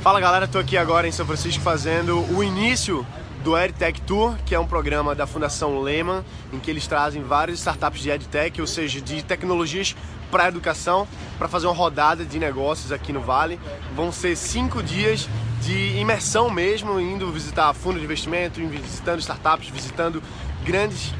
Fala 0.00 0.20
galera, 0.20 0.44
estou 0.44 0.60
aqui 0.60 0.76
agora 0.76 1.08
em 1.08 1.12
São 1.12 1.26
Francisco 1.26 1.60
fazendo 1.60 2.20
o 2.32 2.42
início 2.42 3.04
do 3.42 3.58
EdTech 3.58 4.00
Tour, 4.02 4.36
que 4.46 4.54
é 4.54 4.58
um 4.58 4.66
programa 4.66 5.12
da 5.12 5.26
Fundação 5.26 5.80
Lehman, 5.80 6.24
em 6.52 6.60
que 6.60 6.70
eles 6.70 6.86
trazem 6.86 7.20
várias 7.22 7.58
startups 7.58 8.00
de 8.00 8.08
EdTech, 8.08 8.60
ou 8.60 8.66
seja, 8.66 9.00
de 9.00 9.24
tecnologias 9.24 9.96
para 10.30 10.44
a 10.44 10.48
educação, 10.48 11.06
para 11.36 11.48
fazer 11.48 11.66
uma 11.66 11.74
rodada 11.74 12.24
de 12.24 12.38
negócios 12.38 12.92
aqui 12.92 13.12
no 13.12 13.20
Vale. 13.20 13.58
Vão 13.96 14.12
ser 14.12 14.36
cinco 14.36 14.82
dias 14.84 15.28
de 15.62 15.98
imersão 15.98 16.48
mesmo, 16.48 17.00
indo 17.00 17.30
visitar 17.32 17.74
fundo 17.74 17.98
de 17.98 18.04
investimento, 18.04 18.64
visitando 18.68 19.18
startups, 19.18 19.68
visitando 19.68 20.22
grandes 20.64 21.12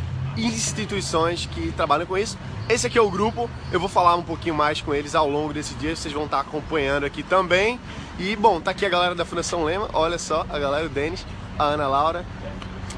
instituições 0.46 1.46
que 1.46 1.72
trabalham 1.72 2.06
com 2.06 2.16
isso. 2.16 2.38
Esse 2.68 2.86
aqui 2.86 2.98
é 2.98 3.02
o 3.02 3.10
grupo, 3.10 3.48
eu 3.72 3.80
vou 3.80 3.88
falar 3.88 4.14
um 4.16 4.22
pouquinho 4.22 4.54
mais 4.54 4.80
com 4.80 4.94
eles 4.94 5.14
ao 5.14 5.28
longo 5.28 5.52
desse 5.54 5.74
dia, 5.74 5.96
vocês 5.96 6.12
vão 6.12 6.26
estar 6.26 6.40
acompanhando 6.40 7.04
aqui 7.04 7.22
também. 7.22 7.80
E 8.18 8.36
bom, 8.36 8.60
tá 8.60 8.72
aqui 8.72 8.84
a 8.84 8.88
galera 8.88 9.14
da 9.14 9.24
Fundação 9.24 9.64
Lema, 9.64 9.88
olha 9.92 10.18
só, 10.18 10.44
a 10.50 10.58
galera, 10.58 10.86
o 10.86 10.88
Denis, 10.88 11.24
a 11.58 11.64
Ana 11.64 11.88
Laura. 11.88 12.26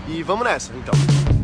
E 0.09 0.23
vamos 0.23 0.45
nessa, 0.45 0.73
então. 0.75 1.40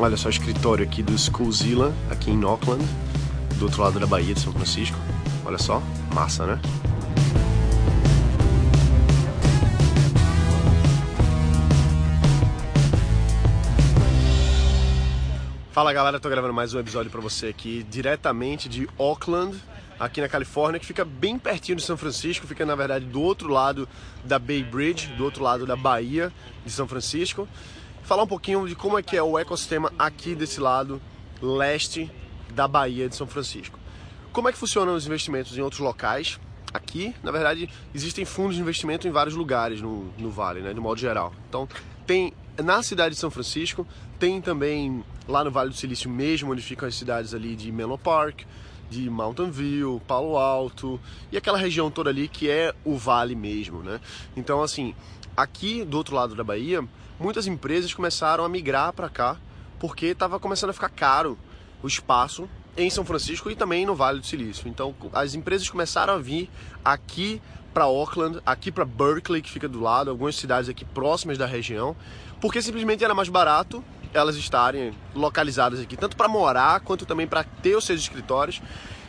Olha 0.00 0.16
só 0.16 0.28
escritório 0.28 0.84
aqui 0.84 1.02
do 1.02 1.18
Schoolzilla, 1.18 1.92
aqui 2.08 2.30
em 2.30 2.44
Auckland, 2.44 2.84
do 3.58 3.64
outro 3.64 3.82
lado 3.82 3.98
da 3.98 4.06
Bahia 4.06 4.32
de 4.32 4.38
São 4.38 4.52
Francisco. 4.52 4.96
Olha 5.44 5.58
só, 5.58 5.82
massa, 6.14 6.46
né? 6.46 6.60
Fala 15.72 15.92
galera, 15.92 16.20
tô 16.20 16.28
gravando 16.28 16.54
mais 16.54 16.72
um 16.72 16.78
episódio 16.78 17.10
para 17.10 17.20
você 17.20 17.48
aqui 17.48 17.84
diretamente 17.90 18.68
de 18.68 18.88
Auckland, 18.96 19.60
aqui 19.98 20.20
na 20.20 20.28
Califórnia, 20.28 20.78
que 20.78 20.86
fica 20.86 21.04
bem 21.04 21.40
pertinho 21.40 21.74
de 21.74 21.82
São 21.82 21.96
Francisco, 21.96 22.46
fica 22.46 22.64
na 22.64 22.76
verdade 22.76 23.04
do 23.04 23.20
outro 23.20 23.48
lado 23.48 23.88
da 24.24 24.38
Bay 24.38 24.62
Bridge, 24.62 25.08
do 25.16 25.24
outro 25.24 25.42
lado 25.42 25.66
da 25.66 25.74
Bahia 25.74 26.32
de 26.64 26.70
São 26.70 26.86
Francisco. 26.86 27.48
Falar 28.08 28.22
um 28.22 28.26
pouquinho 28.26 28.66
de 28.66 28.74
como 28.74 28.98
é 28.98 29.02
que 29.02 29.18
é 29.18 29.22
o 29.22 29.38
ecossistema 29.38 29.92
aqui 29.98 30.34
desse 30.34 30.60
lado 30.60 30.98
leste 31.42 32.10
da 32.54 32.66
Bahia 32.66 33.06
de 33.06 33.14
São 33.14 33.26
Francisco. 33.26 33.78
Como 34.32 34.48
é 34.48 34.52
que 34.52 34.56
funcionam 34.56 34.94
os 34.94 35.06
investimentos 35.06 35.58
em 35.58 35.60
outros 35.60 35.82
locais? 35.82 36.40
Aqui, 36.72 37.14
na 37.22 37.30
verdade, 37.30 37.68
existem 37.94 38.24
fundos 38.24 38.56
de 38.56 38.62
investimento 38.62 39.06
em 39.06 39.10
vários 39.10 39.36
lugares 39.36 39.82
no, 39.82 40.10
no 40.16 40.30
Vale, 40.30 40.62
né, 40.62 40.72
de 40.72 40.80
modo 40.80 40.98
geral. 40.98 41.34
Então, 41.50 41.68
tem 42.06 42.32
na 42.56 42.82
cidade 42.82 43.14
de 43.14 43.20
São 43.20 43.30
Francisco, 43.30 43.86
tem 44.18 44.40
também 44.40 45.04
lá 45.28 45.44
no 45.44 45.50
Vale 45.50 45.68
do 45.68 45.76
Silício 45.76 46.08
mesmo, 46.08 46.52
onde 46.52 46.62
ficam 46.62 46.88
as 46.88 46.94
cidades 46.94 47.34
ali 47.34 47.54
de 47.54 47.70
Menlo 47.70 47.98
Park, 47.98 48.40
de 48.88 49.10
Mountain 49.10 49.50
View, 49.50 50.00
Palo 50.06 50.38
Alto 50.38 50.98
e 51.30 51.36
aquela 51.36 51.58
região 51.58 51.90
toda 51.90 52.08
ali 52.08 52.26
que 52.26 52.48
é 52.48 52.74
o 52.84 52.96
vale 52.96 53.34
mesmo, 53.34 53.82
né? 53.82 54.00
Então, 54.34 54.62
assim, 54.62 54.94
aqui 55.38 55.84
do 55.84 55.96
outro 55.96 56.16
lado 56.16 56.34
da 56.34 56.42
Bahia, 56.42 56.84
muitas 57.18 57.46
empresas 57.46 57.94
começaram 57.94 58.44
a 58.44 58.48
migrar 58.48 58.92
para 58.92 59.08
cá 59.08 59.36
porque 59.78 60.06
estava 60.06 60.40
começando 60.40 60.70
a 60.70 60.72
ficar 60.72 60.88
caro 60.88 61.38
o 61.80 61.86
espaço 61.86 62.48
em 62.76 62.90
São 62.90 63.04
Francisco 63.04 63.48
e 63.48 63.54
também 63.54 63.86
no 63.86 63.94
Vale 63.94 64.18
do 64.18 64.26
Silício. 64.26 64.68
Então, 64.68 64.92
as 65.12 65.34
empresas 65.34 65.70
começaram 65.70 66.14
a 66.14 66.18
vir 66.18 66.50
aqui 66.84 67.40
para 67.72 67.84
Auckland, 67.84 68.40
aqui 68.44 68.72
para 68.72 68.84
Berkeley, 68.84 69.40
que 69.40 69.50
fica 69.50 69.68
do 69.68 69.80
lado, 69.80 70.10
algumas 70.10 70.34
cidades 70.34 70.68
aqui 70.68 70.84
próximas 70.84 71.38
da 71.38 71.46
região, 71.46 71.94
porque 72.40 72.60
simplesmente 72.60 73.04
era 73.04 73.14
mais 73.14 73.28
barato 73.28 73.84
elas 74.12 74.36
estarem 74.36 74.92
localizadas 75.14 75.78
aqui, 75.78 75.96
tanto 75.96 76.16
para 76.16 76.26
morar 76.26 76.80
quanto 76.80 77.04
também 77.06 77.26
para 77.26 77.44
ter 77.44 77.76
os 77.76 77.84
seus 77.84 78.00
escritórios. 78.00 78.60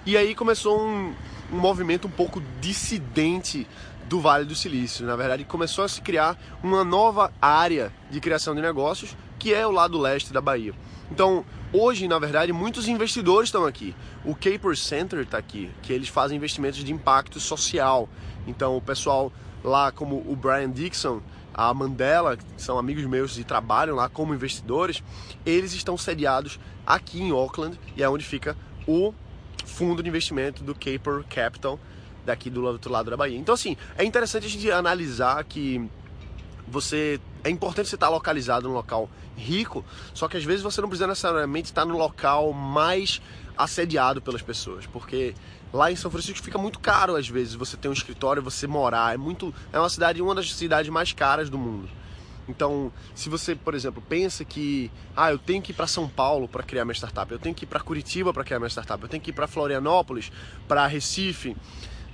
E 0.06 0.18
aí 0.18 0.36
começou 0.36 0.80
um, 0.80 1.16
um 1.52 1.58
movimento 1.58 2.08
um 2.08 2.12
pouco 2.12 2.42
dissidente 2.60 3.66
do 4.10 4.20
Vale 4.20 4.44
do 4.44 4.56
Silício. 4.56 5.06
Na 5.06 5.16
verdade, 5.16 5.46
começou 5.46 5.84
a 5.84 5.88
se 5.88 6.02
criar 6.02 6.36
uma 6.64 6.84
nova 6.84 7.32
área 7.40 7.94
de 8.10 8.20
criação 8.20 8.56
de 8.56 8.62
negócios, 8.62 9.16
que 9.38 9.54
é 9.54 9.66
o 9.66 9.72
lado 9.72 10.00
leste 10.00 10.34
da 10.34 10.42
Bahia. 10.42 10.74
Então, 11.12 11.46
hoje, 11.72 12.08
na 12.08 12.18
verdade, 12.18 12.52
muitos 12.52 12.88
investidores 12.88 13.50
estão 13.50 13.66
aqui. 13.66 13.96
O 14.26 14.34
Caper 14.34 14.76
Center 14.76 15.20
está 15.20 15.38
aqui, 15.38 15.70
que 15.84 15.94
eles 15.94 16.10
fazem 16.10 16.38
investimentos 16.38 16.84
de 16.84 16.92
impacto 16.92 17.40
social. 17.40 18.10
Então, 18.48 18.76
o 18.76 18.82
pessoal 18.82 19.32
lá, 19.64 19.92
como 19.92 20.16
o 20.28 20.36
Brian 20.36 20.72
Dixon, 20.72 21.22
a 21.54 21.72
Mandela, 21.72 22.36
que 22.36 22.44
são 22.58 22.80
amigos 22.80 23.06
meus 23.06 23.38
e 23.38 23.44
trabalham 23.44 23.96
lá 23.96 24.10
como 24.10 24.34
investidores, 24.34 25.04
eles 25.46 25.74
estão 25.74 25.96
sediados 25.98 26.60
aqui 26.86 27.22
em 27.22 27.30
Auckland 27.30 27.80
e 27.96 28.02
é 28.02 28.10
onde 28.10 28.26
fica 28.26 28.58
o 28.88 29.14
fundo 29.66 30.02
de 30.02 30.10
investimento 30.10 30.64
do 30.64 30.74
Caper 30.74 31.24
Capital, 31.30 31.80
daqui 32.26 32.50
do 32.50 32.66
outro 32.66 32.92
lado 32.92 33.10
da 33.10 33.18
Bahia. 33.18 33.38
Então, 33.38 33.56
assim, 33.56 33.76
é 33.98 34.04
interessante 34.04 34.46
a 34.46 34.50
gente 34.50 34.72
analisar 34.72 35.44
que 35.44 35.90
você 36.68 37.20
é 37.44 37.50
importante 37.50 37.90
você 37.90 37.96
estar 37.96 38.10
localizado 38.10 38.68
num 38.68 38.74
local 38.74 39.10
rico, 39.36 39.84
só 40.14 40.28
que 40.28 40.38
às 40.38 40.44
vezes 40.44 40.62
você 40.62 40.82
não 40.82 40.90
precisa 40.90 41.08
necessariamente 41.08 41.70
estar 41.70 41.86
no 41.86 41.98
local 41.98 42.54
mais 42.54 43.22
assediado 43.58 44.22
pelas 44.22 44.42
pessoas, 44.42 44.86
porque 44.86 45.34
lá 45.74 45.92
em 45.92 45.96
São 45.96 46.12
Francisco 46.12 46.44
fica 46.44 46.58
muito 46.58 46.80
caro 46.80 47.16
às 47.16 47.28
vezes 47.28 47.56
você 47.56 47.78
ter 47.78 47.90
um 47.90 47.94
escritório, 47.94 48.42
você 48.42 48.68
morar, 48.68 49.14
é 49.14 49.18
muito 49.18 49.54
é 49.72 49.80
uma 49.80 49.90
cidade, 49.90 50.22
uma 50.22 50.36
das 50.36 50.54
cidades 50.54 50.92
mais 50.92 51.14
caras 51.14 51.50
do 51.50 51.58
mundo. 51.58 51.90
Então, 52.48 52.92
se 53.14 53.30
você, 53.30 53.56
por 53.56 53.76
exemplo, 53.76 54.02
pensa 54.10 54.44
que, 54.44 54.90
ah, 55.16 55.32
eu 55.32 55.38
tenho 55.38 55.62
que 55.62 55.72
ir 55.72 55.76
para 55.76 55.86
São 55.86 56.10
Paulo 56.10 56.48
para 56.48 56.64
criar 56.64 56.84
minha 56.84 56.96
startup, 56.96 57.32
eu 57.32 57.38
tenho 57.38 57.54
que 57.54 57.64
ir 57.64 57.68
para 57.68 57.80
Curitiba 57.80 58.34
para 58.34 58.44
criar 58.44 58.58
minha 58.58 58.70
startup, 58.70 59.02
eu 59.04 59.08
tenho 59.08 59.22
que 59.22 59.30
ir 59.30 59.34
para 59.34 59.46
Florianópolis, 59.46 60.32
para 60.68 60.88
Recife, 60.88 61.56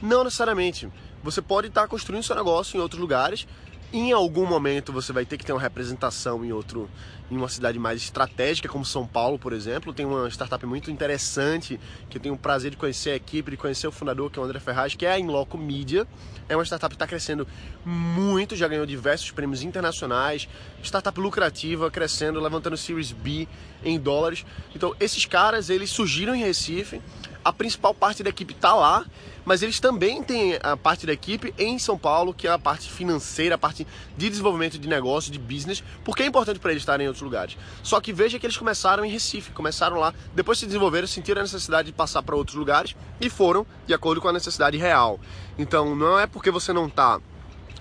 não 0.01 0.23
necessariamente. 0.23 0.89
Você 1.23 1.41
pode 1.41 1.67
estar 1.67 1.87
construindo 1.87 2.23
seu 2.23 2.35
negócio 2.35 2.77
em 2.77 2.81
outros 2.81 2.99
lugares. 2.99 3.47
Em 3.93 4.11
algum 4.11 4.45
momento 4.45 4.91
você 4.91 5.13
vai 5.13 5.25
ter 5.25 5.37
que 5.37 5.45
ter 5.45 5.53
uma 5.53 5.61
representação 5.61 6.43
em 6.43 6.51
outro, 6.51 6.89
em 7.31 7.37
uma 7.37 7.47
cidade 7.47 7.79
mais 7.79 8.01
estratégica, 8.01 8.67
como 8.67 8.83
São 8.83 9.07
Paulo, 9.07 9.39
por 9.39 9.53
exemplo. 9.53 9.93
Tem 9.93 10.05
uma 10.05 10.27
startup 10.29 10.65
muito 10.65 10.91
interessante 10.91 11.79
que 12.09 12.17
eu 12.17 12.21
tenho 12.21 12.35
o 12.35 12.37
prazer 12.37 12.71
de 12.71 12.77
conhecer 12.77 13.11
a 13.11 13.15
equipe, 13.15 13.51
de 13.51 13.57
conhecer 13.57 13.87
o 13.87 13.91
fundador, 13.91 14.29
que 14.29 14.37
é 14.37 14.41
o 14.41 14.45
André 14.45 14.59
Ferraz, 14.59 14.95
que 14.95 15.05
é 15.05 15.13
a 15.13 15.19
Inloco 15.19 15.57
Media. 15.57 16.05
É 16.49 16.55
uma 16.57 16.65
startup 16.65 16.89
que 16.89 16.95
está 16.95 17.07
crescendo 17.07 17.47
muito, 17.85 18.55
já 18.55 18.67
ganhou 18.67 18.85
diversos 18.85 19.31
prêmios 19.31 19.63
internacionais. 19.63 20.49
Startup 20.83 21.17
lucrativa, 21.17 21.89
crescendo, 21.89 22.39
levantando 22.41 22.75
Series 22.75 23.11
B 23.11 23.47
em 23.83 23.97
dólares. 23.97 24.45
Então, 24.75 24.93
esses 24.99 25.25
caras, 25.25 25.69
eles 25.69 25.89
surgiram 25.89 26.35
em 26.35 26.43
Recife. 26.43 27.01
A 27.45 27.53
principal 27.53 27.93
parte 27.93 28.21
da 28.23 28.29
equipe 28.29 28.53
está 28.53 28.73
lá 28.73 29.05
mas 29.45 29.61
eles 29.61 29.79
também 29.79 30.23
têm 30.23 30.57
a 30.61 30.75
parte 30.75 31.05
da 31.05 31.13
equipe 31.13 31.53
em 31.57 31.77
São 31.77 31.97
Paulo, 31.97 32.33
que 32.33 32.47
é 32.47 32.51
a 32.51 32.57
parte 32.57 32.89
financeira, 32.89 33.55
a 33.55 33.57
parte 33.57 33.85
de 34.17 34.29
desenvolvimento 34.29 34.79
de 34.79 34.87
negócio, 34.87 35.31
de 35.31 35.37
business, 35.37 35.83
porque 36.03 36.23
é 36.23 36.25
importante 36.25 36.59
para 36.59 36.71
eles 36.71 36.81
estarem 36.81 37.05
em 37.05 37.07
outros 37.07 37.21
lugares. 37.21 37.55
Só 37.83 38.01
que 38.01 38.11
veja 38.11 38.39
que 38.39 38.45
eles 38.45 38.57
começaram 38.57 39.05
em 39.05 39.09
Recife, 39.09 39.51
começaram 39.51 39.97
lá, 39.97 40.13
depois 40.33 40.57
se 40.57 40.65
desenvolveram, 40.65 41.07
sentiram 41.07 41.41
a 41.41 41.43
necessidade 41.43 41.87
de 41.87 41.93
passar 41.93 42.23
para 42.23 42.35
outros 42.35 42.57
lugares 42.57 42.95
e 43.21 43.29
foram 43.29 43.65
de 43.85 43.93
acordo 43.93 44.19
com 44.19 44.27
a 44.27 44.33
necessidade 44.33 44.77
real. 44.77 45.19
Então 45.57 45.95
não 45.95 46.19
é 46.19 46.25
porque 46.25 46.49
você 46.49 46.73
não 46.73 46.87
está 46.87 47.21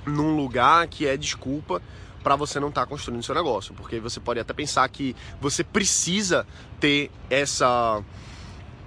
num 0.05 0.37
lugar 0.37 0.87
que 0.87 1.07
é 1.07 1.17
desculpa 1.17 1.81
para 2.23 2.37
você 2.37 2.61
não 2.61 2.69
estar 2.69 2.83
tá 2.83 2.87
construindo 2.87 3.23
seu 3.23 3.35
negócio, 3.35 3.75
porque 3.75 4.01
você 4.01 4.21
pode 4.21 4.41
até 4.41 4.53
pensar 4.53 4.87
que 4.89 5.17
você 5.41 5.65
precisa 5.65 6.47
ter 6.79 7.11
essa 7.29 8.03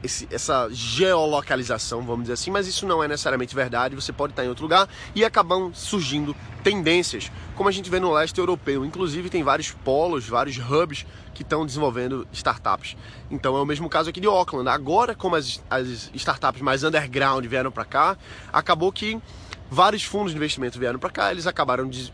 esse, 0.03 0.27
essa 0.31 0.69
geolocalização, 0.71 2.01
vamos 2.01 2.23
dizer 2.23 2.33
assim, 2.33 2.51
mas 2.51 2.67
isso 2.67 2.85
não 2.85 3.03
é 3.03 3.07
necessariamente 3.07 3.55
verdade. 3.55 3.95
Você 3.95 4.13
pode 4.13 4.33
estar 4.33 4.45
em 4.45 4.49
outro 4.49 4.63
lugar 4.63 4.87
e 5.15 5.25
acabam 5.25 5.71
surgindo 5.73 6.35
tendências, 6.63 7.31
como 7.55 7.69
a 7.69 7.71
gente 7.71 7.89
vê 7.89 7.99
no 7.99 8.11
leste 8.11 8.37
europeu. 8.37 8.85
Inclusive, 8.85 9.29
tem 9.29 9.43
vários 9.43 9.71
polos, 9.71 10.27
vários 10.27 10.57
hubs 10.57 11.05
que 11.33 11.41
estão 11.41 11.65
desenvolvendo 11.65 12.27
startups. 12.31 12.95
Então, 13.29 13.55
é 13.57 13.61
o 13.61 13.65
mesmo 13.65 13.89
caso 13.89 14.09
aqui 14.09 14.19
de 14.19 14.27
Auckland. 14.27 14.69
Agora, 14.69 15.15
como 15.15 15.35
as, 15.35 15.63
as 15.69 16.09
startups 16.13 16.61
mais 16.61 16.83
underground 16.83 17.45
vieram 17.45 17.71
para 17.71 17.85
cá, 17.85 18.17
acabou 18.51 18.91
que 18.91 19.19
vários 19.69 20.03
fundos 20.03 20.31
de 20.31 20.37
investimento 20.37 20.79
vieram 20.79 20.99
para 20.99 21.09
cá, 21.09 21.31
eles 21.31 21.45
acabaram 21.45 21.87
de, 21.87 22.13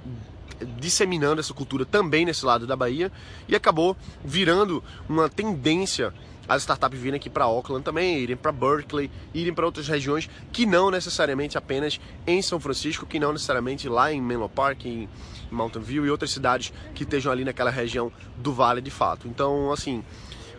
disseminando 0.84 1.40
essa 1.40 1.54
cultura 1.54 1.86
também 1.86 2.26
nesse 2.26 2.46
lado 2.46 2.68
da 2.68 2.76
Bahia 2.76 3.10
e 3.48 3.56
acabou 3.56 3.96
virando 4.24 4.84
uma 5.08 5.30
tendência 5.30 6.14
as 6.46 6.64
startups 6.64 7.00
virem 7.00 7.16
aqui 7.16 7.30
para 7.30 7.46
Auckland 7.46 7.86
também, 7.86 8.20
irem 8.20 8.36
para 8.36 8.52
Berkeley, 8.52 9.10
irem 9.34 9.54
para 9.54 9.66
outras 9.66 9.88
regiões 9.88 10.30
que 10.52 10.66
não 10.66 10.92
necessariamente 10.92 11.58
apenas 11.58 12.02
em 12.28 12.42
São 12.42 12.60
Francisco, 12.60 13.06
que 13.06 13.18
não 13.18 13.32
necessariamente 13.32 13.88
lá 13.88 14.12
em 14.12 14.22
Menlo 14.22 14.50
Park, 14.50 14.84
em 14.84 15.08
Mountain 15.50 15.82
View 15.82 16.06
e 16.06 16.10
outras 16.10 16.32
cidades 16.32 16.74
que 16.94 17.04
estejam 17.04 17.32
ali 17.32 17.46
naquela 17.46 17.72
região 17.72 18.12
do 18.36 18.52
vale 18.52 18.82
de 18.82 18.92
fato. 18.92 19.26
Então, 19.26 19.72
assim, 19.72 20.04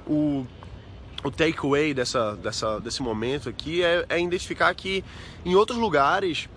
o 0.06 0.46
o 1.22 1.30
takeaway 1.30 1.94
dessa, 1.94 2.36
dessa, 2.36 2.78
desse 2.80 3.02
momento 3.02 3.48
aqui 3.48 3.82
é, 3.82 4.04
é 4.10 4.20
identificar 4.20 4.74
que 4.74 5.02
em 5.44 5.54
outros 5.54 5.78
lugares 5.78 6.50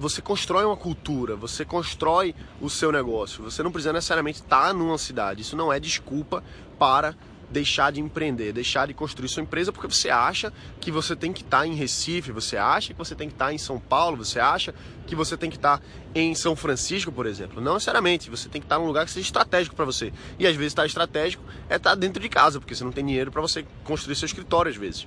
você 0.00 0.22
constrói 0.22 0.64
uma 0.64 0.76
cultura, 0.76 1.36
você 1.36 1.62
constrói 1.62 2.34
o 2.58 2.70
seu 2.70 2.90
negócio. 2.90 3.44
Você 3.44 3.62
não 3.62 3.70
precisa 3.70 3.92
necessariamente 3.92 4.40
estar 4.40 4.72
numa 4.72 4.96
cidade. 4.96 5.42
Isso 5.42 5.54
não 5.54 5.70
é 5.70 5.78
desculpa 5.78 6.42
para 6.78 7.14
deixar 7.50 7.90
de 7.92 8.00
empreender, 8.00 8.52
deixar 8.52 8.86
de 8.86 8.94
construir 8.94 9.28
sua 9.28 9.42
empresa 9.42 9.72
porque 9.72 9.92
você 9.92 10.08
acha 10.08 10.52
que 10.80 10.90
você 10.90 11.16
tem 11.16 11.32
que 11.32 11.42
estar 11.42 11.66
em 11.66 11.74
Recife, 11.74 12.30
você 12.30 12.56
acha 12.56 12.94
que 12.94 12.98
você 12.98 13.14
tem 13.14 13.28
que 13.28 13.34
estar 13.34 13.52
em 13.52 13.58
São 13.58 13.78
Paulo, 13.78 14.16
você 14.16 14.38
acha 14.38 14.72
que 15.06 15.16
você 15.16 15.36
tem 15.36 15.50
que 15.50 15.56
estar 15.56 15.82
em 16.14 16.34
São 16.34 16.54
Francisco, 16.54 17.10
por 17.10 17.26
exemplo. 17.26 17.60
Não 17.60 17.74
necessariamente, 17.74 18.30
você 18.30 18.48
tem 18.48 18.60
que 18.60 18.66
estar 18.66 18.78
num 18.78 18.86
lugar 18.86 19.04
que 19.04 19.10
seja 19.10 19.26
estratégico 19.26 19.74
para 19.74 19.84
você. 19.84 20.12
E 20.38 20.46
às 20.46 20.54
vezes 20.54 20.70
estar 20.70 20.86
estratégico 20.86 21.42
é 21.68 21.76
estar 21.76 21.94
dentro 21.94 22.22
de 22.22 22.28
casa, 22.28 22.60
porque 22.60 22.74
você 22.74 22.84
não 22.84 22.92
tem 22.92 23.04
dinheiro 23.04 23.32
para 23.32 23.42
você 23.42 23.66
construir 23.84 24.14
seu 24.14 24.26
escritório 24.26 24.70
às 24.70 24.76
vezes. 24.76 25.06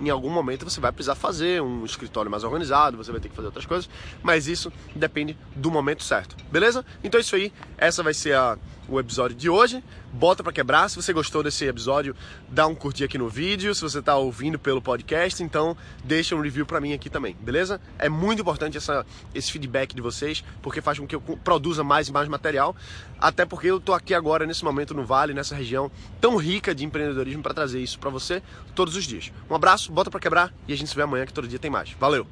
Em 0.00 0.10
algum 0.10 0.30
momento 0.30 0.68
você 0.68 0.80
vai 0.80 0.92
precisar 0.92 1.14
fazer 1.14 1.60
um 1.60 1.84
escritório 1.84 2.30
mais 2.30 2.44
organizado, 2.44 2.96
você 2.96 3.12
vai 3.12 3.20
ter 3.20 3.28
que 3.28 3.36
fazer 3.36 3.46
outras 3.46 3.66
coisas, 3.66 3.88
mas 4.22 4.48
isso 4.48 4.72
depende 4.94 5.36
do 5.54 5.70
momento 5.70 6.02
certo. 6.02 6.36
Beleza? 6.50 6.84
Então 7.04 7.18
é 7.18 7.22
isso 7.22 7.36
aí, 7.36 7.52
essa 7.76 8.02
vai 8.02 8.14
ser 8.14 8.34
a 8.34 8.58
o 8.90 8.98
episódio 8.98 9.36
de 9.36 9.48
hoje. 9.48 9.82
Bota 10.12 10.42
para 10.42 10.52
quebrar. 10.52 10.88
Se 10.90 10.96
você 10.96 11.12
gostou 11.12 11.42
desse 11.42 11.64
episódio, 11.64 12.16
dá 12.48 12.66
um 12.66 12.74
curtir 12.74 13.04
aqui 13.04 13.16
no 13.16 13.28
vídeo. 13.28 13.72
Se 13.74 13.80
você 13.80 14.00
está 14.00 14.16
ouvindo 14.16 14.58
pelo 14.58 14.82
podcast, 14.82 15.42
então 15.42 15.76
deixa 16.02 16.34
um 16.34 16.40
review 16.40 16.66
para 16.66 16.80
mim 16.80 16.92
aqui 16.92 17.08
também, 17.08 17.36
beleza? 17.40 17.80
É 17.98 18.08
muito 18.08 18.42
importante 18.42 18.76
essa, 18.76 19.06
esse 19.32 19.52
feedback 19.52 19.94
de 19.94 20.02
vocês, 20.02 20.44
porque 20.60 20.80
faz 20.80 20.98
com 20.98 21.06
que 21.06 21.14
eu 21.14 21.20
produza 21.20 21.84
mais 21.84 22.08
e 22.08 22.12
mais 22.12 22.28
material. 22.28 22.74
Até 23.20 23.46
porque 23.46 23.68
eu 23.68 23.78
tô 23.78 23.92
aqui 23.92 24.14
agora, 24.14 24.46
nesse 24.46 24.64
momento, 24.64 24.94
no 24.94 25.04
Vale, 25.04 25.32
nessa 25.32 25.54
região 25.54 25.90
tão 26.20 26.36
rica 26.36 26.74
de 26.74 26.84
empreendedorismo, 26.84 27.42
para 27.42 27.54
trazer 27.54 27.80
isso 27.80 27.98
para 27.98 28.10
você 28.10 28.42
todos 28.74 28.96
os 28.96 29.04
dias. 29.04 29.30
Um 29.48 29.54
abraço, 29.54 29.89
bota 29.90 30.10
para 30.10 30.20
quebrar 30.20 30.54
e 30.66 30.72
a 30.72 30.76
gente 30.76 30.88
se 30.88 30.96
vê 30.96 31.02
amanhã 31.02 31.26
que 31.26 31.32
todo 31.32 31.48
dia 31.48 31.58
tem 31.58 31.70
mais. 31.70 31.90
Valeu! 31.98 32.26